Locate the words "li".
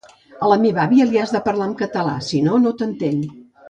1.11-1.21